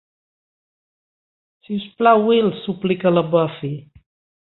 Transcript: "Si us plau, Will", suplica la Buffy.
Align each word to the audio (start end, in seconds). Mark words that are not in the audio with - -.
"Si 1.67 1.71
us 1.83 1.87
plau, 2.01 2.25
Will", 2.33 2.51
suplica 2.65 3.17
la 3.19 3.29
Buffy. 3.39 3.75